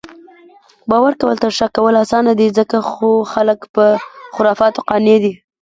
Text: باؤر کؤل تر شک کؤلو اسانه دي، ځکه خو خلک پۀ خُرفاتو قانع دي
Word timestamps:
باؤر 0.89 1.13
کؤل 1.19 1.37
تر 1.43 1.51
شک 1.57 1.71
کؤلو 1.75 1.99
اسانه 2.03 2.33
دي، 2.39 2.47
ځکه 2.57 2.77
خو 2.89 3.09
خلک 3.33 3.59
پۀ 3.73 3.85
خُرفاتو 4.35 4.85
قانع 4.89 5.17
دي 5.23 5.33